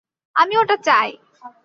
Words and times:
আমি 0.35 0.53
ওটা 0.57 0.75
চাই! 0.77 1.09